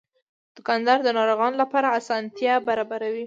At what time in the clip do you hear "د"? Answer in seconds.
1.03-1.09